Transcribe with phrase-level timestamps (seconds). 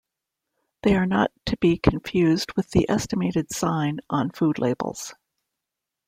[0.81, 5.13] They are not to be confused with the estimated sign on food labels.